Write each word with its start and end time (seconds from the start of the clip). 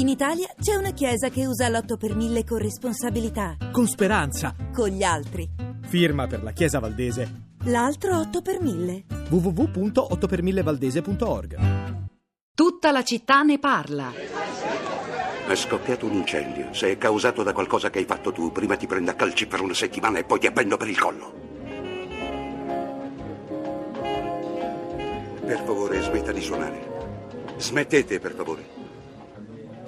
In 0.00 0.08
Italia 0.08 0.48
c'è 0.58 0.76
una 0.76 0.92
chiesa 0.92 1.28
che 1.28 1.44
usa 1.44 1.68
l'8 1.68 1.98
per 1.98 2.16
1000 2.16 2.44
con 2.44 2.56
responsabilità. 2.56 3.58
Con 3.70 3.86
speranza. 3.86 4.56
Con 4.72 4.88
gli 4.88 5.02
altri. 5.02 5.46
Firma 5.82 6.26
per 6.26 6.42
la 6.42 6.52
Chiesa 6.52 6.78
Valdese. 6.78 7.48
L'altro 7.64 8.18
8 8.18 8.40
per 8.40 8.62
1000. 8.62 9.04
www.8per1000valdese.org 9.28 11.58
Tutta 12.54 12.92
la 12.92 13.02
città 13.02 13.42
ne 13.42 13.58
parla. 13.58 14.10
È 15.46 15.54
scoppiato 15.54 16.06
un 16.06 16.14
incendio. 16.14 16.72
Se 16.72 16.90
è 16.90 16.96
causato 16.96 17.42
da 17.42 17.52
qualcosa 17.52 17.90
che 17.90 17.98
hai 17.98 18.06
fatto 18.06 18.32
tu, 18.32 18.52
prima 18.52 18.76
ti 18.76 18.86
prendo 18.86 19.10
a 19.10 19.14
calci 19.14 19.46
per 19.46 19.60
una 19.60 19.74
settimana 19.74 20.18
e 20.18 20.24
poi 20.24 20.38
ti 20.38 20.46
appendo 20.46 20.78
per 20.78 20.88
il 20.88 20.98
collo. 20.98 21.30
Per 25.44 25.62
favore, 25.62 26.00
smetta 26.00 26.32
di 26.32 26.40
suonare. 26.40 26.88
Smettete, 27.58 28.18
per 28.18 28.32
favore. 28.32 28.79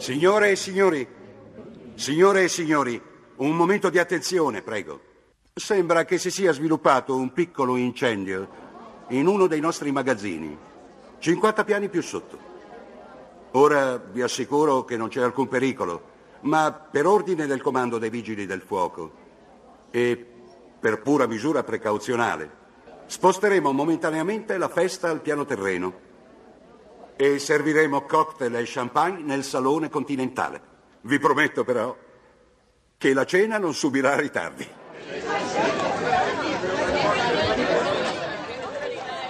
Signore 0.03 0.51
e 0.51 0.57
signori, 0.57 1.07
signore 1.95 2.43
e 2.43 2.49
signori, 2.49 3.01
un 3.37 3.55
momento 3.55 3.89
di 3.89 4.01
attenzione, 4.01 4.61
prego. 4.61 5.01
Sembra 5.55 6.05
che 6.05 6.19
si 6.19 6.29
sia 6.29 6.51
sviluppato 6.51 7.15
un 7.15 7.33
piccolo 7.33 7.77
incendio 7.77 8.49
in 9.11 9.29
uno 9.29 9.47
dei 9.47 9.61
nostri 9.61 9.93
magazzini, 9.93 10.59
50 11.21 11.63
piani 11.63 11.89
più 11.89 12.03
sotto. 12.03 12.37
Ora 13.53 13.97
vi 13.97 14.23
assicuro 14.23 14.85
che 14.85 14.97
non 14.97 15.07
c'è 15.07 15.23
alcun 15.23 15.47
pericolo, 15.47 16.03
ma 16.41 16.73
per 16.73 17.07
ordine 17.07 17.47
del 17.47 17.63
comando 17.63 17.99
dei 17.99 18.11
vigili 18.11 18.45
del 18.45 18.63
fuoco 18.63 19.13
e 19.93 20.27
per 20.81 21.01
pura 21.01 21.29
misura 21.29 21.63
precauzionale, 21.63 22.51
sposteremo 23.07 23.71
momentaneamente 23.71 24.59
la 24.59 24.69
festa 24.69 25.11
al 25.11 25.21
piano 25.21 25.45
terreno 25.45 26.11
e 27.17 27.39
serviremo 27.39 28.03
cocktail 28.03 28.55
e 28.57 28.65
champagne 28.67 29.23
nel 29.23 29.45
salone 29.45 29.89
continentale. 29.89 30.61
Vi 31.03 31.19
prometto 31.19 31.65
però 31.65 31.97
che 32.97 33.13
la 33.13 33.25
cena 33.25 33.59
non 33.59 33.75
subirà 33.75 34.17
ritardi. 34.17 34.81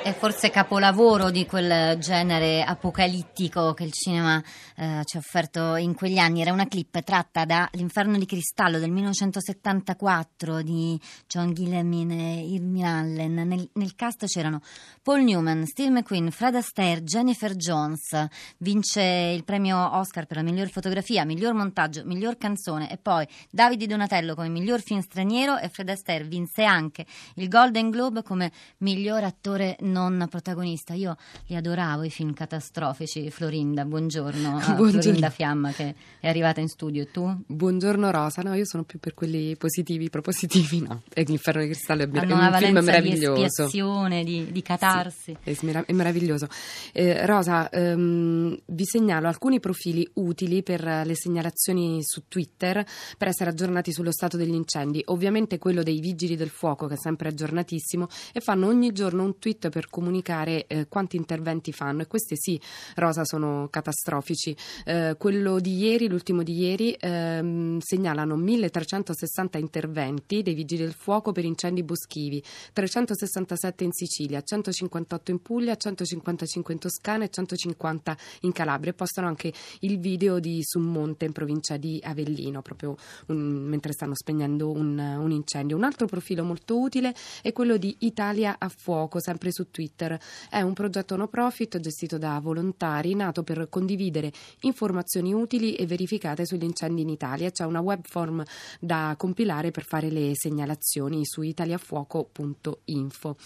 È 0.03 0.13
forse 0.15 0.51
capolavoro 0.51 1.31
di 1.31 1.47
quel 1.47 1.97
genere 2.01 2.65
apocalittico 2.65 3.73
che 3.73 3.85
il 3.85 3.93
cinema 3.93 4.43
eh, 4.75 5.03
ci 5.05 5.17
ha 5.17 5.21
offerto 5.21 5.77
in 5.77 5.95
quegli 5.95 6.19
anni. 6.19 6.41
Era 6.41 6.53
una 6.53 6.67
clip 6.67 7.01
tratta 7.05 7.45
da 7.45 7.69
L'Inferno 7.75 8.19
di 8.19 8.27
Cristallo 8.27 8.81
del 8.81 8.91
1974 8.91 10.63
di 10.63 11.01
John 11.29 11.55
Gilliam 11.55 12.11
e 12.11 12.41
Irving 12.49 12.83
Allen. 12.83 13.35
Nel, 13.47 13.71
nel, 13.75 13.95
cast 13.95 14.27
c'erano 14.27 14.61
Paul 15.05 15.23
Newman, 15.23 15.67
Steve 15.67 15.91
McQueen, 15.91 16.33
Fred 16.33 16.57
Astaire, 16.57 17.05
Jennifer 17.05 17.55
Jones. 17.55 18.27
Vince 18.59 19.01
il 19.01 19.45
premio 19.45 19.97
Oscar 19.97 20.27
per 20.27 20.39
la 20.39 20.43
miglior 20.43 20.69
fotografia, 20.69 21.25
miglior 21.25 21.55
montaggio, 21.55 22.03
miglior 22.05 22.39
canzone 22.39 22.91
e 22.91 22.99
poi 22.99 23.25
Davide 23.49 23.87
Donatello 23.87 24.35
come 24.35 24.49
miglior 24.49 24.83
film 24.83 24.99
straniero 24.99 25.59
e 25.59 25.69
Fred 25.69 25.91
Astaire 25.91 26.25
vinse 26.25 26.65
anche 26.65 27.07
il 27.37 27.47
Golden 27.49 27.91
Globe 27.91 28.25
come 28.25 28.51
miglior 28.79 29.23
attore 29.23 29.77
non 29.93 30.27
protagonista. 30.29 30.95
Io 30.95 31.17
li 31.47 31.57
adoravo 31.57 32.03
i 32.03 32.11
film 32.11 32.33
catastrofici. 32.33 33.31
Florinda, 33.31 33.85
buongiorno. 33.85 34.31
Ah, 34.63 34.75
buongiorno. 34.75 35.03
Florinda 35.03 35.31
Fiamma 35.31 35.73
che 35.73 35.95
è 36.21 36.29
arrivata 36.29 36.61
in 36.61 36.69
studio. 36.69 37.03
E 37.03 37.11
tu? 37.11 37.29
Buongiorno 37.47 38.11
Rosa. 38.11 38.43
No, 38.43 38.55
io 38.55 38.65
sono 38.65 38.85
più 38.85 38.99
per 38.99 39.13
quelli 39.13 39.57
positivi, 39.57 40.09
propositivi. 40.09 40.81
No, 40.81 41.03
e 41.13 41.23
l'Inferno 41.25 41.63
di 41.63 41.69
Cristallo 41.69 42.03
è, 42.03 42.07
mer- 42.07 42.27
è 42.27 42.33
un 42.33 42.55
film 42.59 42.79
meraviglioso. 42.79 43.69
Di 43.71 44.25
di, 44.25 44.53
di 44.53 44.63
catarsi. 44.63 45.37
Sì, 45.43 45.67
è, 45.67 45.85
è, 45.85 45.93
meraviglioso. 45.93 46.49
Eh, 46.93 47.27
Rosa, 47.27 47.69
ehm, 47.71 48.59
vi 48.67 48.85
segnalo 48.85 49.29
alcuni 49.29 49.61
profili 49.61 50.09
utili 50.15 50.63
per 50.63 50.83
le 50.85 51.15
segnalazioni 51.15 51.99
su 52.03 52.25
Twitter 52.29 52.85
per 53.19 53.29
essere 53.29 53.51
aggiornati 53.51 53.93
sullo 53.93 54.13
stato 54.13 54.37
degli 54.37 54.55
incendi. 54.55 55.03
Ovviamente 55.07 55.59
quello 55.59 55.83
dei 55.83 56.01
vigili 56.01 56.37
del 56.37 56.51
fuoco, 56.51 56.87
che 56.87 56.95
è 56.95 56.99
sempre 56.99 57.29
aggiornatissimo, 57.29 58.09
e 58.33 58.41
fanno 58.41 58.67
ogni 58.69 58.93
giorno 58.93 59.25
un 59.25 59.39
tweet 59.39 59.69
per 59.69 59.82
per 59.83 59.91
comunicare 59.91 60.67
eh, 60.69 60.87
quanti 60.87 61.17
interventi 61.17 61.73
fanno 61.73 62.03
e 62.03 62.07
questi 62.07 62.37
sì, 62.37 62.61
Rosa, 62.95 63.25
sono 63.25 63.67
catastrofici. 63.69 64.55
Eh, 64.85 65.17
quello 65.19 65.59
di 65.59 65.77
ieri, 65.77 66.09
l'ultimo 66.09 66.45
di 66.45 66.57
ieri, 66.57 66.97
ehm, 66.99 67.81
segnalano 67.81 68.37
1360 68.37 69.59
interventi 69.59 70.43
dei 70.43 70.55
vigili 70.55 70.83
del 70.83 70.93
fuoco 70.93 71.33
per 71.33 71.45
incendi 71.45 71.83
boschivi, 71.83 72.43
367 72.73 73.83
in 73.83 73.93
Sicilia, 73.93 74.41
158 74.41 75.31
in 75.33 75.43
Puglia, 75.43 75.75
155 75.75 76.75
in 76.75 76.79
Toscana 76.79 77.25
e 77.25 77.29
150 77.31 78.17
in 78.43 78.53
Calabria 78.53 78.93
postano 78.93 79.27
anche 79.27 79.53
il 79.81 79.99
video 79.99 80.39
di 80.39 80.61
Summonte 80.63 81.25
in 81.25 81.33
provincia 81.33 81.77
di 81.77 82.01
Avellino, 82.05 82.63
proprio 82.63 82.95
un, 83.27 83.65
mentre 83.65 83.93
stanno 83.93 84.15
spegnendo 84.15 84.71
un, 84.71 84.97
un 84.97 85.31
incendio. 85.33 85.77
Un 85.77 85.85
altro 85.85 86.07
profilo 86.07 86.45
molto 86.45 86.79
utile 86.79 87.13
è 87.43 87.53
quello 87.53 87.77
di 87.77 87.97
Italia 88.01 88.57
a 88.59 88.69
fuoco, 88.69 89.21
sempre 89.21 89.51
su 89.51 89.71
Twitter. 89.73 90.17
È 90.49 90.61
un 90.61 90.75
progetto 90.75 91.17
no 91.17 91.27
profit 91.27 91.81
gestito 91.81 92.19
da 92.19 92.39
volontari, 92.39 93.17
nato 93.17 93.43
per 93.43 93.67
condividere 93.69 94.31
informazioni 94.61 95.33
utili 95.33 95.75
e 95.75 95.87
verificate 95.87 96.47
sugli 96.47 96.63
incendi 96.63 97.03
in 97.03 97.09
Italia. 97.09 97.51
C'è 97.51 97.65
una 97.65 97.81
web 97.81 98.07
form 98.07 98.45
da 98.79 99.17
compilare 99.19 99.73
per 99.73 99.85
fare 99.85 100.11
le 100.11 100.33
segnalazioni 100.37 101.25
su 101.25 101.43
italiafuoco.info. 101.43 103.37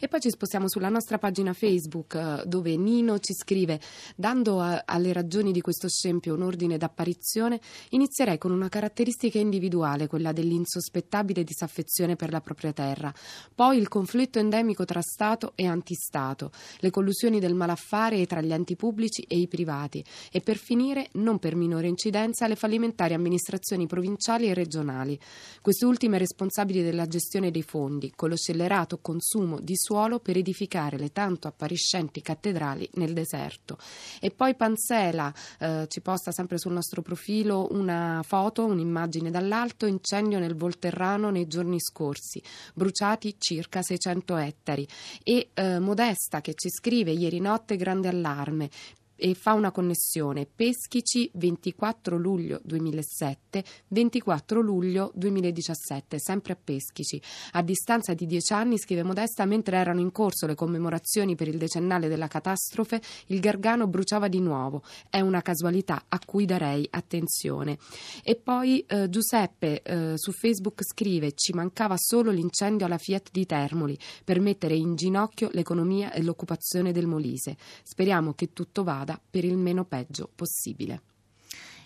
E 0.00 0.08
poi 0.08 0.20
ci 0.20 0.30
spostiamo 0.30 0.68
sulla 0.68 0.88
nostra 0.88 1.18
pagina 1.18 1.52
Facebook 1.52 2.14
eh, 2.14 2.42
dove 2.46 2.76
Nino 2.76 3.20
ci 3.20 3.34
scrive 3.34 3.80
dando 4.16 4.60
a, 4.60 4.82
alle 4.84 5.12
ragioni 5.12 5.52
di 5.52 5.60
questo 5.60 5.88
scempio 5.88 6.34
un 6.34 6.42
ordine 6.42 6.78
d'apparizione, 6.78 7.60
inizierei 7.90 8.38
con 8.38 8.50
una 8.50 8.68
caratteristica 8.68 9.38
individuale, 9.38 10.06
quella 10.06 10.32
dell'insospettabile 10.32 11.44
disaffezione 11.44 12.16
per 12.16 12.30
la 12.30 12.40
propria 12.40 12.72
terra, 12.72 13.12
poi 13.54 13.76
il 13.76 13.88
conflitto 13.88 14.38
endemico 14.38 14.84
tra 14.84 15.02
Stato 15.02 15.52
e 15.54 15.66
antistato, 15.74 16.50
le 16.78 16.90
collusioni 16.90 17.38
del 17.38 17.54
malaffare 17.54 18.24
tra 18.26 18.40
gli 18.40 18.52
enti 18.52 18.76
pubblici 18.76 19.22
e 19.28 19.38
i 19.38 19.46
privati 19.48 20.02
e 20.32 20.40
per 20.40 20.56
finire, 20.56 21.08
non 21.12 21.38
per 21.38 21.54
minore 21.54 21.88
incidenza, 21.88 22.46
le 22.46 22.56
fallimentari 22.56 23.14
amministrazioni 23.14 23.86
provinciali 23.86 24.48
e 24.48 24.54
regionali, 24.54 25.18
queste 25.60 25.84
ultime 25.84 26.18
responsabili 26.18 26.82
della 26.82 27.06
gestione 27.06 27.50
dei 27.50 27.62
fondi, 27.62 28.12
con 28.14 28.30
lo 28.30 28.36
scellerato 28.36 28.98
consumo 28.98 29.60
di 29.60 29.76
suolo 29.76 30.20
per 30.20 30.36
edificare 30.36 30.98
le 30.98 31.12
tanto 31.12 31.48
appariscenti 31.48 32.22
cattedrali 32.22 32.88
nel 32.94 33.12
deserto. 33.12 33.76
E 34.20 34.30
poi 34.30 34.54
Panzela 34.54 35.32
eh, 35.58 35.86
ci 35.88 36.00
posta 36.00 36.32
sempre 36.32 36.58
sul 36.58 36.72
nostro 36.72 37.02
profilo 37.02 37.68
una 37.70 38.22
foto, 38.24 38.64
un'immagine 38.64 39.30
dall'alto, 39.30 39.86
incendio 39.86 40.38
nel 40.38 40.56
Volterrano 40.56 41.30
nei 41.30 41.46
giorni 41.46 41.80
scorsi, 41.80 42.42
bruciati 42.74 43.34
circa 43.38 43.82
600 43.82 44.36
ettari 44.36 44.86
e 45.22 45.50
eh, 45.52 45.63
eh, 45.64 45.78
Modesta 45.78 46.40
che 46.40 46.54
ci 46.54 46.68
scrive 46.70 47.12
ieri 47.12 47.40
notte 47.40 47.76
grande 47.76 48.08
allarme 48.08 48.68
e 49.16 49.34
fa 49.34 49.52
una 49.52 49.70
connessione. 49.70 50.46
Peschici 50.46 51.30
24 51.34 52.16
luglio 52.16 52.60
2007 52.64 53.64
24 53.88 54.60
luglio 54.60 55.12
2017 55.14 56.18
sempre 56.18 56.54
a 56.54 56.58
Peschici. 56.62 57.20
A 57.52 57.62
distanza 57.62 58.14
di 58.14 58.26
dieci 58.26 58.52
anni 58.52 58.78
scrive 58.78 59.02
Modesta 59.02 59.44
mentre 59.44 59.76
erano 59.76 60.00
in 60.00 60.10
corso 60.12 60.46
le 60.46 60.54
commemorazioni 60.54 61.34
per 61.34 61.48
il 61.48 61.58
decennale 61.58 62.08
della 62.08 62.28
catastrofe 62.28 63.00
il 63.26 63.40
Gargano 63.40 63.86
bruciava 63.86 64.28
di 64.28 64.40
nuovo. 64.40 64.82
È 65.08 65.20
una 65.20 65.42
casualità 65.42 66.04
a 66.08 66.18
cui 66.24 66.44
darei 66.44 66.86
attenzione. 66.90 67.78
E 68.22 68.36
poi 68.36 68.80
eh, 68.80 69.08
Giuseppe 69.08 69.82
eh, 69.82 70.12
su 70.16 70.32
Facebook 70.32 70.82
scrive 70.84 71.32
ci 71.32 71.52
mancava 71.52 71.94
solo 71.96 72.30
l'incendio 72.30 72.86
alla 72.86 72.98
Fiat 72.98 73.28
di 73.30 73.46
Termoli 73.46 73.96
per 74.24 74.40
mettere 74.40 74.74
in 74.74 74.94
ginocchio 74.96 75.50
l'economia 75.52 76.12
e 76.12 76.22
l'occupazione 76.22 76.92
del 76.92 77.06
Molise. 77.06 77.56
Speriamo 77.82 78.34
che 78.34 78.52
tutto 78.52 78.82
vada 78.82 79.03
vada 79.04 79.20
per 79.30 79.44
il 79.44 79.56
meno 79.56 79.84
peggio 79.84 80.28
possibile. 80.34 81.00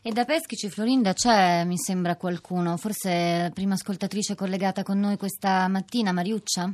E 0.01 0.13
da 0.13 0.25
Peschici, 0.25 0.71
Florinda, 0.71 1.13
c'è, 1.13 1.65
mi 1.65 1.77
sembra, 1.77 2.17
qualcuno, 2.17 2.77
forse 2.77 3.41
la 3.43 3.51
prima 3.51 3.75
ascoltatrice 3.75 4.37
collegata 4.37 4.85
con 4.85 4.99
noi 5.01 5.17
questa 5.17 5.67
mattina, 5.69 6.13
Mariuccia? 6.13 6.73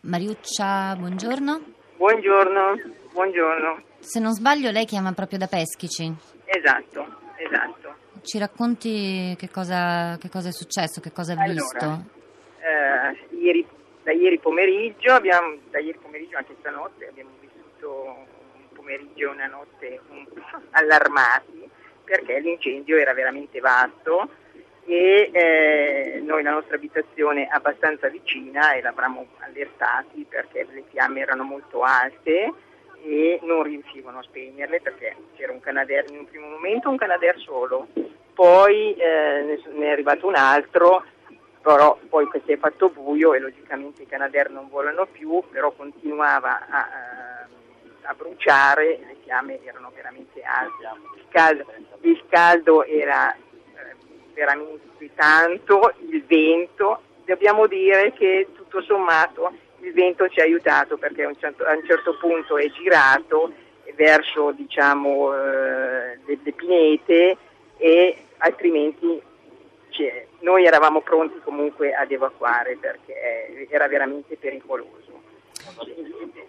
Mariuccia, 0.00 0.96
buongiorno. 0.96 1.60
Buongiorno, 1.98 2.80
buongiorno. 3.12 3.82
Se 3.98 4.18
non 4.18 4.32
sbaglio 4.32 4.70
lei 4.70 4.86
chiama 4.86 5.12
proprio 5.12 5.38
da 5.38 5.46
Peschici. 5.46 6.12
Esatto, 6.46 7.06
esatto. 7.36 7.96
Ci 8.22 8.38
racconti 8.38 9.34
che 9.38 9.50
cosa, 9.50 10.16
che 10.18 10.30
cosa 10.30 10.48
è 10.48 10.52
successo, 10.52 11.00
che 11.00 11.12
cosa 11.12 11.34
ha 11.34 11.42
allora, 11.42 11.52
visto? 11.52 12.04
Eh, 12.60 13.36
ieri, 13.36 13.66
da 14.02 14.12
ieri 14.12 14.38
pomeriggio, 14.38 15.12
abbiamo, 15.12 15.56
da 15.70 15.78
ieri 15.78 15.98
pomeriggio 15.98 16.38
anche 16.38 16.56
stanotte 16.58 17.08
abbiamo 17.08 17.30
visto 17.40 17.47
passato 17.78 18.26
un 18.58 18.68
pomeriggio 18.74 19.30
e 19.30 19.32
una 19.32 19.46
notte 19.46 20.00
allarmati 20.70 21.68
perché 22.04 22.40
l'incendio 22.40 22.96
era 22.96 23.14
veramente 23.14 23.60
vasto 23.60 24.28
e 24.84 25.30
eh, 25.32 26.20
noi 26.22 26.42
la 26.42 26.52
nostra 26.52 26.76
abitazione 26.76 27.44
è 27.44 27.48
abbastanza 27.50 28.08
vicina 28.08 28.72
e 28.72 28.80
l'avranno 28.80 29.26
allertati 29.38 30.26
perché 30.28 30.66
le 30.70 30.84
fiamme 30.90 31.20
erano 31.20 31.44
molto 31.44 31.82
alte 31.82 32.52
e 33.02 33.38
non, 33.42 33.62
riuscivano 33.62 34.18
a 34.18 34.22
spegnerle 34.22 34.80
perché 34.80 35.14
c'era 35.36 35.52
un 35.52 35.60
Canadair 35.60 36.06
in 36.10 36.18
un 36.18 36.24
primo 36.24 36.48
momento, 36.48 36.88
un 36.88 36.96
Canadair 36.96 37.38
solo, 37.38 37.88
poi 38.32 38.94
eh, 38.94 39.60
ne 39.72 39.86
è 39.86 39.90
arrivato 39.90 40.26
un 40.26 40.34
altro, 40.34 41.04
però 41.60 41.98
poi 42.08 42.26
si 42.44 42.52
è 42.52 42.56
fatto 42.56 42.88
buio 42.88 43.34
e 43.34 43.38
logicamente 43.40 44.02
i 44.02 44.06
Canadair 44.06 44.50
non 44.50 44.68
volano 44.68 45.06
più, 45.06 45.42
però 45.50 45.70
continuava 45.72 46.66
a, 46.66 46.78
a 46.78 47.17
bruciare, 48.14 48.98
le 49.06 49.16
fiamme 49.22 49.58
erano 49.64 49.90
veramente 49.94 50.40
alte, 50.42 51.00
il 51.16 51.24
caldo, 51.28 51.72
il 52.00 52.24
caldo 52.28 52.84
era 52.84 53.34
eh, 53.34 53.38
veramente 54.34 55.10
tanto, 55.14 55.92
il 56.08 56.24
vento, 56.24 57.02
dobbiamo 57.24 57.66
dire 57.66 58.12
che 58.12 58.48
tutto 58.54 58.80
sommato 58.82 59.52
il 59.80 59.92
vento 59.92 60.28
ci 60.28 60.40
ha 60.40 60.44
aiutato 60.44 60.96
perché 60.96 61.24
a 61.24 61.28
un 61.28 61.38
certo, 61.38 61.64
a 61.64 61.72
un 61.72 61.84
certo 61.84 62.16
punto 62.18 62.56
è 62.58 62.68
girato 62.70 63.52
verso 63.94 64.52
diciamo, 64.52 65.34
eh, 65.34 66.18
le, 66.24 66.38
le, 66.42 66.52
pinete 66.52 67.36
e 67.76 68.16
altrimenti 68.38 69.20
cioè, 69.90 70.26
noi 70.40 70.64
eravamo 70.64 71.00
pronti 71.00 71.40
comunque 71.42 71.92
ad 71.92 72.10
evacuare 72.10 72.76
perché 72.76 73.66
era 73.68 73.88
veramente 73.88 74.36
pericoloso. 74.36 75.07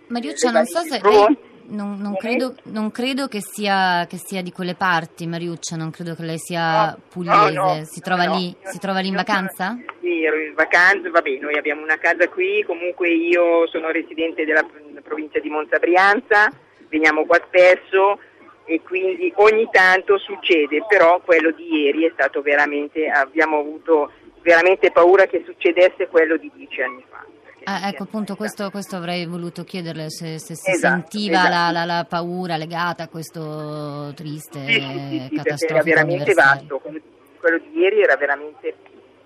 Mariuccia, 0.07 0.51
non 0.51 0.65
so 0.65 0.79
se 0.79 0.99
lei, 1.01 1.37
non, 1.69 1.99
non, 1.99 2.15
credo, 2.15 2.55
non 2.63 2.91
credo 2.91 3.27
che, 3.27 3.41
sia, 3.41 4.05
che 4.07 4.17
sia, 4.17 4.41
di 4.41 4.51
quelle 4.51 4.75
parti, 4.75 5.27
Mariuccia, 5.27 5.75
non 5.75 5.91
credo 5.91 6.15
che 6.15 6.23
lei 6.23 6.37
sia 6.37 6.97
pugliese. 7.09 7.51
No, 7.51 7.75
no, 7.75 7.85
si, 7.85 8.01
trova 8.01 8.25
no, 8.25 8.35
lì, 8.35 8.55
si 8.63 8.79
trova 8.79 8.99
lì 8.99 9.09
in 9.09 9.15
vacanza? 9.15 9.77
Sì, 10.01 10.23
ero 10.23 10.39
in 10.39 10.53
vacanza, 10.55 11.09
vabbè, 11.09 11.37
noi 11.39 11.57
abbiamo 11.57 11.81
una 11.81 11.97
casa 11.97 12.27
qui, 12.29 12.63
comunque 12.65 13.09
io 13.09 13.67
sono 13.67 13.91
residente 13.91 14.45
della 14.45 14.65
provincia 15.03 15.39
di 15.39 15.49
Monza 15.49 15.77
Brianza, 15.77 16.51
veniamo 16.89 17.25
qua 17.25 17.39
spesso 17.45 18.19
e 18.65 18.81
quindi 18.81 19.31
ogni 19.37 19.67
tanto 19.71 20.17
succede, 20.17 20.83
però 20.87 21.21
quello 21.21 21.51
di 21.51 21.83
ieri 21.83 22.05
è 22.05 22.11
stato 22.13 22.41
veramente, 22.41 23.07
abbiamo 23.09 23.59
avuto 23.59 24.11
veramente 24.41 24.91
paura 24.91 25.25
che 25.25 25.43
succedesse 25.45 26.07
quello 26.07 26.37
di 26.37 26.51
dieci 26.55 26.81
anni 26.81 27.03
fa. 27.09 27.25
Ah, 27.71 27.87
ecco, 27.87 28.01
appunto, 28.01 28.35
questo, 28.35 28.71
questo, 28.71 28.95
avrei 28.95 29.27
voluto 29.27 29.63
chiederle 29.63 30.09
se, 30.09 30.39
se 30.39 30.55
si 30.55 30.71
esatto, 30.71 31.07
sentiva 31.07 31.37
esatto. 31.37 31.53
La, 31.53 31.71
la, 31.71 31.85
la, 31.85 32.05
paura 32.09 32.57
legata 32.57 33.03
a 33.03 33.07
questo 33.07 34.11
triste 34.15 34.65
sì, 34.65 34.81
sì, 34.81 35.27
sì, 35.29 35.35
catastrofico 35.35 35.89
era 35.89 36.03
veramente 36.03 36.33
vasto, 36.33 36.79
quello 36.79 37.59
di 37.59 37.77
ieri 37.77 38.01
era 38.01 38.15
veramente, 38.15 38.75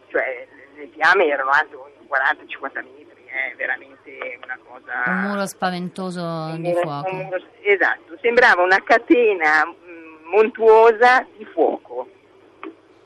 cioè 0.10 0.45
le 0.75 0.90
fiamme 0.92 1.25
erano 1.28 1.51
alto 1.51 1.90
40-50 2.10 2.74
metri, 2.84 3.24
è 3.28 3.51
eh, 3.51 3.56
veramente 3.56 4.40
una 4.44 4.60
cosa... 4.68 5.04
Un 5.06 5.22
muro 5.30 5.46
spaventoso 5.46 6.22
un 6.22 6.62
di 6.62 6.74
fuoco. 6.74 7.13
Muro, 7.13 7.42
esatto, 7.62 8.18
sembrava 8.19 8.62
una 8.62 8.84
catena 8.84 9.66
mm, 9.66 10.25
montuosa 10.30 11.25
di 11.38 11.46
fuoco, 11.46 12.10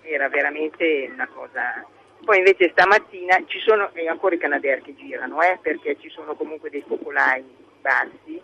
era 0.01 0.29
veramente 0.29 1.11
una 1.13 1.27
cosa 1.27 1.85
poi 2.27 2.39
invece 2.39 2.71
stamattina 2.71 3.41
ci 3.45 3.57
sono 3.59 3.89
ancora 4.09 4.35
i 4.35 4.37
Canadair 4.37 4.81
che 4.81 4.93
girano, 4.95 5.41
eh, 5.41 5.57
perché 5.61 5.95
ci 5.97 6.09
sono 6.09 6.35
comunque 6.35 6.69
dei 6.69 6.83
focolai 6.85 7.41
bassi, 7.79 8.41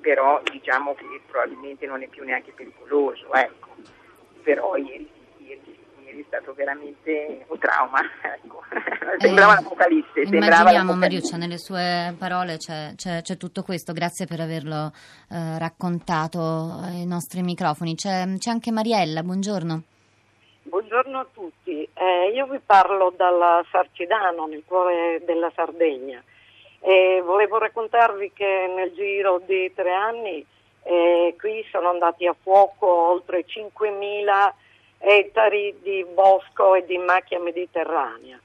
però 0.00 0.40
diciamo 0.50 0.94
che 0.94 1.04
probabilmente 1.26 1.84
non 1.84 2.02
è 2.02 2.06
più 2.06 2.24
neanche 2.24 2.52
pericoloso, 2.52 3.30
ecco. 3.34 3.74
Però 4.42 4.74
ieri, 4.76 5.06
ieri, 5.36 5.78
ieri 6.02 6.20
è 6.22 6.24
stato 6.26 6.54
veramente 6.54 7.44
un 7.48 7.58
trauma, 7.58 8.00
ecco. 8.24 8.62
sembrava 9.18 9.58
eh, 9.58 9.62
l'apocalisse. 9.62 10.20
Immaginiamo 10.22 10.94
Mariuccia, 10.94 11.36
nelle 11.36 11.58
sue 11.58 12.14
parole 12.16 12.56
c'è, 12.56 12.92
c'è, 12.96 13.20
c'è, 13.20 13.36
tutto 13.36 13.62
questo, 13.62 13.92
grazie 13.92 14.24
per 14.24 14.40
averlo 14.40 14.92
eh, 15.28 15.58
raccontato 15.58 16.40
ai 16.82 17.04
nostri 17.04 17.42
microfoni. 17.42 17.96
C'è, 17.96 18.24
c'è 18.38 18.48
anche 18.48 18.72
Mariella, 18.72 19.22
buongiorno. 19.22 19.82
Buongiorno 20.68 21.20
a 21.20 21.26
tutti, 21.32 21.88
eh, 21.94 22.32
io 22.34 22.46
vi 22.46 22.58
parlo 22.58 23.12
dalla 23.14 23.64
Sarcidano, 23.70 24.46
nel 24.46 24.64
cuore 24.66 25.22
della 25.24 25.48
Sardegna 25.54 26.20
e 26.80 27.22
volevo 27.24 27.58
raccontarvi 27.58 28.32
che 28.32 28.72
nel 28.74 28.92
giro 28.92 29.40
di 29.46 29.72
tre 29.72 29.92
anni 29.92 30.44
eh, 30.82 31.36
qui 31.38 31.64
sono 31.70 31.90
andati 31.90 32.26
a 32.26 32.34
fuoco 32.42 32.84
oltre 32.84 33.44
5.000 33.46 34.52
ettari 34.98 35.76
di 35.82 36.04
bosco 36.12 36.74
e 36.74 36.84
di 36.84 36.98
macchia 36.98 37.38
mediterranea. 37.38 38.40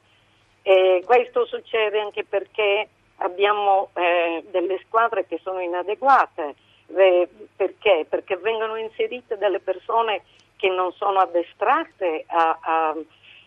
Questo 1.04 1.48
succede 1.48 2.00
anche 2.00 2.24
perché 2.24 2.88
abbiamo 3.18 3.90
eh, 3.96 4.44
delle 4.52 4.80
squadre 4.86 5.26
che 5.26 5.40
sono 5.42 5.60
inadeguate. 5.60 6.54
Eh, 6.96 7.28
perché? 7.56 8.06
Perché 8.08 8.36
vengono 8.38 8.76
inserite 8.76 9.38
delle 9.38 9.60
persone 9.60 10.22
che 10.62 10.70
non 10.70 10.94
sono 10.94 11.20
addestrate 11.20 12.24
a, 12.28 12.60
a, 12.62 12.96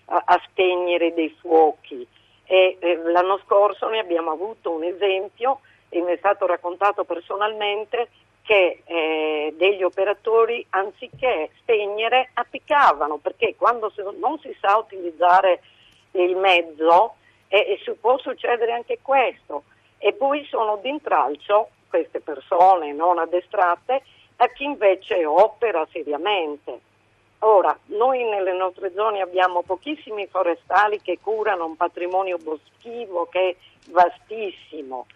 a 0.07 0.43
spegnere 0.51 1.15
dei 1.15 1.33
fuochi. 1.41 2.05
E, 2.45 2.77
eh, 2.81 2.97
l'anno 3.05 3.39
scorso 3.45 3.89
ne 3.89 4.01
abbiamo 4.01 4.33
avuto 4.33 4.73
un 4.73 4.83
esempio 4.83 5.61
e 5.89 6.01
mi 6.01 6.11
è 6.11 6.17
stato 6.17 6.45
raccontato 6.45 7.05
personalmente 7.05 8.09
che 8.43 8.83
eh, 8.85 9.55
degli 9.57 9.85
operatori 9.85 10.67
anziché 10.71 11.51
spegnere 11.61 12.31
appiccavano 12.35 13.19
perché 13.19 13.55
quando 13.57 13.93
non 14.19 14.39
si 14.41 14.55
sa 14.61 14.77
utilizzare 14.77 15.63
il 16.11 16.37
mezzo 16.37 17.15
eh, 17.47 17.81
può 18.01 18.19
succedere 18.19 18.73
anche 18.73 18.99
questo 19.01 19.63
e 19.99 20.13
poi 20.13 20.45
sono 20.51 20.79
d'intralcio 20.83 21.69
queste 21.89 22.21
persone 22.21 22.93
non 22.93 23.19
addestrate 23.19 24.03
a 24.37 24.49
chi 24.49 24.65
invece 24.65 25.25
opera 25.25 25.87
seriamente. 25.93 26.93
Ora, 27.41 27.77
noi 27.87 28.25
nelle 28.25 28.53
nostre 28.53 28.93
zone 28.95 29.21
abbiamo 29.21 29.63
pochissimi 29.63 30.27
forestali 30.27 31.01
che 31.03 31.19
curano 31.21 31.67
un 31.67 31.77
patrimonio 31.77 32.39
boschivo 32.39 33.27
che 33.27 33.51
è 33.51 33.57
vastissimo, 33.91 35.07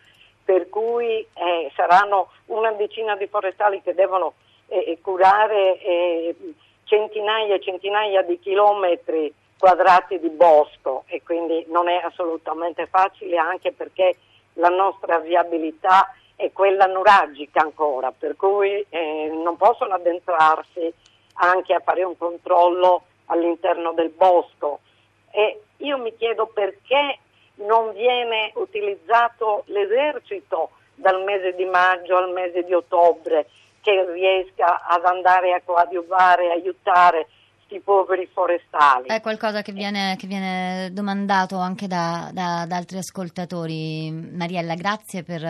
per 0.44 0.68
cui 0.68 1.18
eh, 1.20 1.72
saranno 1.74 2.30
una 2.46 2.72
decina 2.72 3.16
di 3.16 3.26
forestali 3.26 3.80
che 3.82 3.94
devono 3.94 4.34
eh, 4.68 4.98
curare 5.00 5.80
eh, 5.80 6.36
centinaia 6.84 7.54
e 7.54 7.60
centinaia 7.60 8.22
di 8.22 8.38
chilometri 8.38 9.32
quadrati 9.58 10.18
di 10.20 10.30
bosco 10.30 11.04
e 11.06 11.22
quindi 11.22 11.64
non 11.68 11.88
è 11.88 11.96
assolutamente 11.96 12.86
facile 12.86 13.36
anche 13.36 13.72
perché 13.72 14.16
la 14.54 14.68
nostra 14.68 15.18
viabilità 15.18 16.14
è 16.36 16.52
quella 16.52 16.86
nuragica 16.86 17.60
ancora, 17.60 18.12
per 18.16 18.36
cui 18.36 18.86
eh, 18.88 19.30
non 19.42 19.56
possono 19.56 19.94
addentrarsi 19.94 20.92
anche 21.38 21.74
a 21.74 21.80
fare 21.80 22.04
un 22.04 22.16
controllo 22.16 23.04
all'interno 23.26 23.92
del 23.92 24.10
bosco. 24.10 24.80
E 25.30 25.60
io 25.78 25.98
mi 25.98 26.14
chiedo 26.16 26.46
perché 26.46 27.18
non 27.56 27.92
viene 27.92 28.52
utilizzato 28.54 29.64
l'esercito 29.66 30.70
dal 30.94 31.22
mese 31.22 31.54
di 31.54 31.64
maggio 31.64 32.16
al 32.16 32.32
mese 32.32 32.64
di 32.64 32.72
ottobre 32.72 33.48
che 33.80 34.10
riesca 34.12 34.84
ad 34.86 35.04
andare 35.04 35.52
a 35.52 35.62
coadiuvare, 35.64 36.50
aiutare 36.50 37.28
questi 37.68 37.80
poveri 37.80 38.26
forestali. 38.32 39.08
È 39.08 39.20
qualcosa 39.20 39.62
che 39.62 39.72
viene, 39.72 40.16
che 40.18 40.26
viene 40.26 40.90
domandato 40.92 41.58
anche 41.58 41.86
da, 41.86 42.30
da, 42.32 42.64
da, 42.66 42.76
altri 42.76 42.98
ascoltatori. 42.98 44.10
Mariella, 44.10 44.74
grazie 44.74 45.22
per, 45.22 45.40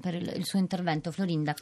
per 0.00 0.14
il 0.14 0.44
suo 0.44 0.58
intervento. 0.58 1.10
Florinda. 1.10 1.54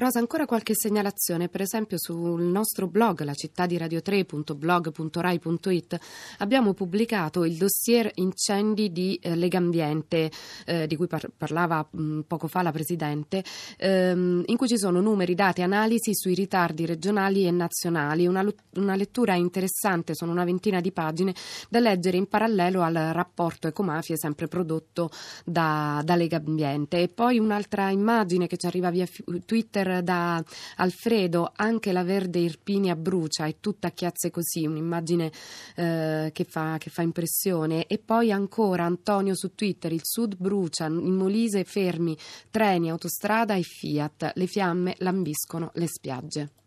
Rosa, 0.00 0.18
ancora 0.18 0.46
qualche 0.46 0.72
segnalazione, 0.74 1.50
per 1.50 1.60
esempio 1.60 1.98
sul 1.98 2.40
nostro 2.40 2.86
blog, 2.86 3.20
la 3.20 3.34
città 3.34 3.66
di 3.66 3.76
radio3.blog.rai.it, 3.76 5.98
abbiamo 6.38 6.72
pubblicato 6.72 7.44
il 7.44 7.58
dossier 7.58 8.10
incendi 8.14 8.90
di 8.92 9.16
eh, 9.16 9.36
Legambiente, 9.36 10.30
eh, 10.64 10.86
di 10.86 10.96
cui 10.96 11.06
par- 11.06 11.28
parlava 11.36 11.86
mh, 11.90 12.02
mm, 12.02 12.20
poco 12.20 12.46
fa 12.46 12.62
la 12.62 12.72
Presidente, 12.72 13.44
ehm, 13.76 14.44
in 14.46 14.56
cui 14.56 14.68
ci 14.68 14.78
sono 14.78 15.02
numeri, 15.02 15.34
dati, 15.34 15.60
analisi 15.60 16.14
sui 16.14 16.32
ritardi 16.32 16.86
regionali 16.86 17.44
e 17.44 17.50
nazionali, 17.50 18.26
una, 18.26 18.42
una 18.76 18.96
lettura 18.96 19.34
interessante, 19.34 20.14
sono 20.14 20.32
una 20.32 20.44
ventina 20.44 20.80
di 20.80 20.92
pagine, 20.92 21.34
da 21.68 21.78
leggere 21.78 22.16
in 22.16 22.26
parallelo 22.26 22.80
al 22.80 23.10
rapporto 23.12 23.68
ecomafie 23.68 24.16
sempre 24.16 24.48
prodotto 24.48 25.10
da, 25.44 26.00
da 26.02 26.14
Legambiente. 26.14 27.02
E 27.02 27.08
poi 27.08 27.38
un'altra 27.38 27.90
immagine 27.90 28.46
che 28.46 28.56
ci 28.56 28.64
arriva 28.64 28.88
via 28.88 29.06
Twitter 29.44 29.88
da 30.02 30.42
Alfredo, 30.76 31.52
anche 31.56 31.92
la 31.92 32.04
verde 32.04 32.38
Irpinia 32.38 32.94
brucia, 32.96 33.46
è 33.46 33.56
tutta 33.60 33.88
a 33.88 33.90
chiazze 33.90 34.30
così, 34.30 34.66
un'immagine 34.66 35.32
eh, 35.76 36.30
che, 36.32 36.44
fa, 36.44 36.76
che, 36.78 36.90
fa, 36.90 37.02
impressione. 37.02 37.86
E 37.86 37.98
poi 37.98 38.30
ancora 38.32 38.84
Antonio 38.84 39.34
su 39.34 39.54
Twitter, 39.54 39.92
il 39.92 40.02
sud 40.04 40.36
brucia, 40.36 40.86
in 40.86 41.14
Molise 41.14 41.64
fermi, 41.64 42.16
treni, 42.50 42.90
autostrada 42.90 43.54
e 43.54 43.62
Fiat, 43.62 44.32
le 44.34 44.46
fiamme 44.46 44.94
lambiscono 44.98 45.70
le 45.74 45.86
spiagge. 45.86 46.59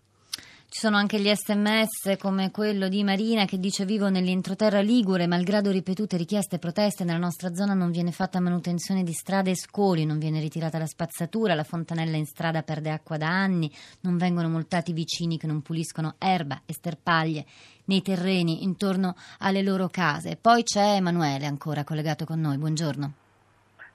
Ci 0.73 0.79
sono 0.79 0.97
anche 0.97 1.19
gli 1.19 1.31
sms 1.31 2.17
come 2.17 2.49
quello 2.49 2.87
di 2.87 3.03
Marina 3.03 3.45
che 3.45 3.59
dice 3.59 3.85
vivo 3.85 4.09
nell'entroterra 4.09 4.79
Ligure, 4.79 5.27
malgrado 5.27 5.69
ripetute 5.69 6.17
richieste 6.17 6.55
e 6.55 6.59
proteste 6.59 7.03
nella 7.03 7.19
nostra 7.19 7.53
zona 7.53 7.75
non 7.75 7.91
viene 7.91 8.11
fatta 8.11 8.39
manutenzione 8.39 9.03
di 9.03 9.13
strade 9.13 9.51
e 9.51 9.55
scoli, 9.55 10.03
non 10.03 10.17
viene 10.17 10.39
ritirata 10.39 10.79
la 10.79 10.87
spazzatura, 10.87 11.53
la 11.53 11.63
fontanella 11.63 12.17
in 12.17 12.25
strada 12.25 12.63
perde 12.63 12.89
acqua 12.89 13.17
da 13.17 13.27
anni, 13.27 13.71
non 13.99 14.17
vengono 14.17 14.49
multati 14.49 14.93
vicini 14.93 15.37
che 15.37 15.45
non 15.45 15.61
puliscono 15.61 16.15
erba 16.17 16.63
e 16.65 16.73
sterpaglie 16.73 17.45
nei 17.85 18.01
terreni 18.01 18.63
intorno 18.63 19.15
alle 19.41 19.61
loro 19.61 19.89
case. 19.89 20.37
Poi 20.37 20.63
c'è 20.63 20.95
Emanuele 20.95 21.45
ancora 21.45 21.83
collegato 21.83 22.25
con 22.25 22.41
noi, 22.41 22.57
buongiorno. 22.57 23.13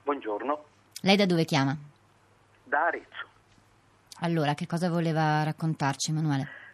Buongiorno. 0.04 0.64
Lei 1.00 1.16
da 1.16 1.26
dove 1.26 1.44
chiama? 1.44 1.76
Da 2.62 2.84
Arezzo. 2.84 3.26
Allora, 4.20 4.54
che 4.54 4.68
cosa 4.68 4.88
voleva 4.88 5.42
raccontarci 5.42 6.12
Emanuele? 6.12 6.66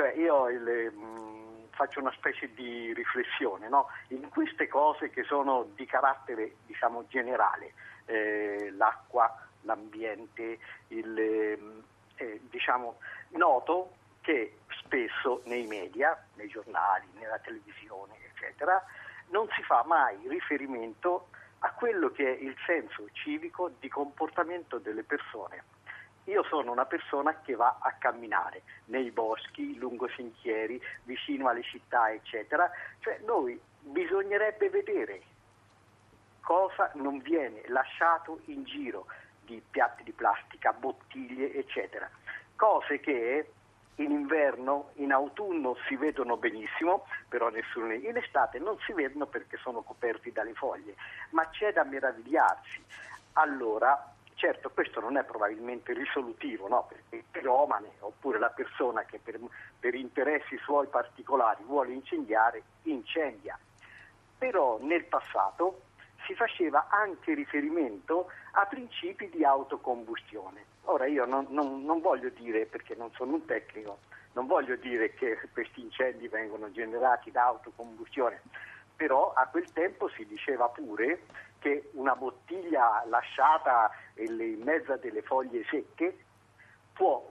Cioè 0.00 0.14
io 0.14 0.48
il, 0.48 0.90
mh, 0.94 1.72
faccio 1.72 2.00
una 2.00 2.12
specie 2.12 2.54
di 2.54 2.90
riflessione 2.94 3.68
no? 3.68 3.88
in 4.08 4.30
queste 4.30 4.66
cose 4.66 5.10
che 5.10 5.24
sono 5.24 5.68
di 5.74 5.84
carattere 5.84 6.54
diciamo, 6.64 7.04
generale, 7.08 7.74
eh, 8.06 8.72
l'acqua, 8.78 9.30
l'ambiente, 9.64 10.58
il, 10.88 11.18
eh, 12.16 12.40
diciamo, 12.48 12.96
noto 13.32 13.92
che 14.22 14.60
spesso 14.70 15.42
nei 15.44 15.66
media, 15.66 16.18
nei 16.36 16.48
giornali, 16.48 17.06
nella 17.18 17.38
televisione, 17.38 18.14
eccetera, 18.32 18.82
non 19.28 19.48
si 19.54 19.62
fa 19.62 19.84
mai 19.84 20.16
riferimento 20.28 21.28
a 21.58 21.72
quello 21.72 22.10
che 22.10 22.24
è 22.24 22.42
il 22.42 22.56
senso 22.64 23.06
civico 23.12 23.70
di 23.78 23.90
comportamento 23.90 24.78
delle 24.78 25.02
persone 25.02 25.62
io 26.24 26.44
sono 26.44 26.70
una 26.70 26.84
persona 26.84 27.40
che 27.40 27.54
va 27.54 27.78
a 27.80 27.92
camminare 27.98 28.62
nei 28.86 29.10
boschi, 29.10 29.76
lungo 29.76 30.08
sentieri, 30.14 30.80
vicino 31.04 31.48
alle 31.48 31.62
città, 31.62 32.12
eccetera. 32.12 32.70
Cioè 33.00 33.20
noi 33.24 33.60
bisognerebbe 33.80 34.68
vedere 34.68 35.22
cosa 36.40 36.90
non 36.94 37.18
viene 37.18 37.62
lasciato 37.66 38.40
in 38.46 38.64
giro 38.64 39.06
di 39.44 39.62
piatti 39.70 40.02
di 40.02 40.12
plastica, 40.12 40.72
bottiglie, 40.72 41.52
eccetera. 41.54 42.08
Cose 42.54 43.00
che 43.00 43.52
in 43.96 44.10
inverno, 44.10 44.90
in 44.94 45.12
autunno 45.12 45.76
si 45.86 45.96
vedono 45.96 46.36
benissimo, 46.36 47.06
però 47.28 47.48
nessuno 47.48 47.92
in 47.92 48.16
estate 48.16 48.58
non 48.58 48.78
si 48.80 48.92
vedono 48.92 49.26
perché 49.26 49.56
sono 49.58 49.82
coperti 49.82 50.32
dalle 50.32 50.54
foglie, 50.54 50.94
ma 51.30 51.48
c'è 51.48 51.72
da 51.72 51.84
meravigliarsi. 51.84 52.82
Allora 53.34 54.14
Certo, 54.40 54.70
questo 54.70 55.00
non 55.00 55.18
è 55.18 55.24
probabilmente 55.24 55.92
risolutivo, 55.92 56.66
no? 56.66 56.86
perché 56.88 57.16
il 57.16 57.24
piromane 57.30 57.90
oppure 57.98 58.38
la 58.38 58.48
persona 58.48 59.02
che 59.02 59.20
per, 59.22 59.38
per 59.78 59.94
interessi 59.94 60.56
suoi 60.64 60.86
particolari 60.86 61.62
vuole 61.64 61.92
incendiare, 61.92 62.62
incendia. 62.84 63.58
Però 64.38 64.78
nel 64.80 65.04
passato 65.04 65.82
si 66.24 66.34
faceva 66.34 66.86
anche 66.88 67.34
riferimento 67.34 68.30
a 68.52 68.64
principi 68.64 69.28
di 69.28 69.44
autocombustione. 69.44 70.64
Ora 70.84 71.04
io 71.04 71.26
non, 71.26 71.44
non, 71.50 71.84
non, 71.84 72.00
voglio 72.00 72.30
dire, 72.30 72.64
perché 72.64 72.94
non 72.94 73.10
sono 73.12 73.34
un 73.34 73.44
tecnico, 73.44 73.98
non 74.32 74.46
voglio 74.46 74.76
dire 74.76 75.12
che 75.12 75.36
questi 75.52 75.82
incendi 75.82 76.28
vengono 76.28 76.70
generati 76.72 77.30
da 77.30 77.44
autocombustione, 77.44 78.40
però 79.00 79.32
a 79.32 79.46
quel 79.46 79.72
tempo 79.72 80.10
si 80.10 80.26
diceva 80.26 80.68
pure 80.68 81.22
che 81.58 81.88
una 81.92 82.14
bottiglia 82.14 83.02
lasciata 83.06 83.90
in 84.16 84.60
mezzo 84.62 84.92
a 84.92 84.98
delle 84.98 85.22
foglie 85.22 85.64
secche 85.70 86.18
può 86.92 87.26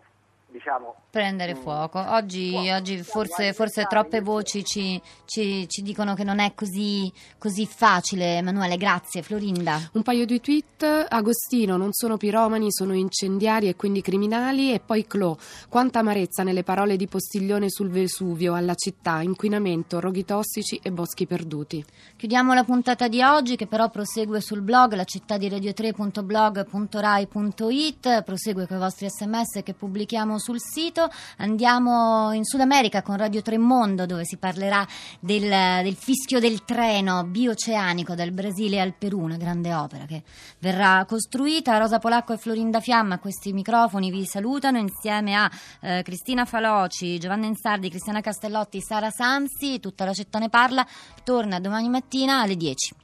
diciamo, 0.51 0.96
prendere 1.10 1.56
mm, 1.56 1.62
fuoco. 1.62 2.00
Oggi, 2.00 2.51
può, 2.51 2.75
oggi 2.75 3.01
forse, 3.03 3.53
forse 3.53 3.86
troppe 3.86 4.20
voci 4.22 4.63
ci, 4.63 5.01
ci, 5.25 5.68
ci, 5.68 5.82
dicono 5.82 6.13
che 6.15 6.24
non 6.24 6.39
è 6.39 6.53
così, 6.53 7.12
così, 7.38 7.65
facile. 7.65 8.38
Emanuele, 8.38 8.77
grazie. 8.77 9.22
Florinda. 9.22 9.89
Un 9.94 10.01
paio 10.01 10.25
di 10.25 10.41
tweet. 10.41 11.06
Agostino, 11.08 11.77
non 11.77 11.94
sono 11.94 12.18
piromani, 12.18 12.72
sono 12.72 12.94
incendiari 12.94 13.68
e 13.68 13.75
quindi 13.75 14.01
criminali. 14.01 14.74
E 14.74 14.79
poi 14.79 15.06
Clo, 15.06 15.38
quanta 15.70 16.00
amarezza 16.00 16.41
nelle 16.44 16.63
parole 16.63 16.96
di 16.96 17.06
Postiglione 17.08 17.70
sul 17.70 17.89
Vesuvio, 17.89 18.56
alla 18.56 18.74
città, 18.75 19.22
inquinamento, 19.22 20.00
roghi 20.00 20.24
tossici 20.25 20.79
e 20.82 20.91
boschi 20.91 21.27
perduti. 21.27 21.86
Chiudiamo 22.15 22.53
la 22.53 22.63
puntata 22.63 23.08
di 23.08 23.22
oggi 23.22 23.56
che 23.56 23.68
però 23.68 23.89
prosegue 23.89 24.41
sul 24.41 24.62
blog 24.62 24.94
la 24.94 25.03
città 25.03 25.38
di 25.38 25.48
radio3.blog.rai.it, 25.50 28.24
prosegue 28.24 28.65
con 28.68 28.77
i 28.77 28.79
vostri 28.79 29.10
sms 29.10 29.62
che 29.63 29.74
pubblichiamo 29.74 30.38
sul 30.39 30.60
sito. 30.60 31.10
Andiamo 31.38 32.31
in 32.34 32.43
Sud 32.43 32.62
America 32.62 33.01
con 33.01 33.17
Radio 33.17 33.41
Tremondo 33.41 34.05
dove 34.05 34.25
si 34.25 34.38
parlerà 34.38 34.86
del, 35.19 35.84
del 35.84 35.96
fischio 35.96 36.39
del 36.39 36.65
treno 36.65 37.24
bioceanico 37.25 38.15
dal 38.15 38.31
Brasile 38.31 38.81
al 38.81 38.93
Perù, 38.98 39.19
una 39.19 39.38
grande 39.38 39.74
opera 39.74 40.05
che 40.05 40.24
verrà 40.60 41.05
costruita. 41.08 41.77
Rosa 41.77 42.00
Polacco 42.00 42.34
e 42.34 42.38
Florinda 42.38 42.79
Fiamma 42.79 43.15
a 43.15 43.19
questi 43.19 43.53
microfoni 43.53 44.10
vi 44.10 44.25
salutano 44.25 44.77
insieme 44.77 45.36
a 45.36 45.51
eh, 45.81 46.01
Cristina 46.03 46.46
Faloci, 46.46 47.19
Giovanna 47.19 47.46
Insardi, 47.46 47.89
Cristiana 47.89 48.22
Castellotti, 48.22 48.81
Sara 48.81 49.10
Sansi. 49.10 49.79
Tutta 49.79 50.05
la 50.05 50.13
città 50.13 50.39
ne 50.39 50.50
parla. 50.50 50.86
Torna 51.24 51.60
domani 51.60 51.89
mattina 51.89 52.41
alle 52.41 52.55
10. 52.55 52.96